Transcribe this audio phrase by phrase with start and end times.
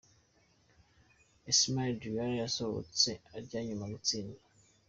[1.51, 4.39] Ismaila Diarra yasohotse atya nyuma yo gutsindwa.